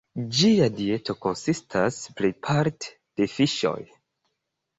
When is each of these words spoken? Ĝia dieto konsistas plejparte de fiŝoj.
Ĝia 0.35 0.69
dieto 0.77 1.15
konsistas 1.25 1.99
plejparte 2.21 2.91
de 3.21 3.29
fiŝoj. 3.37 3.77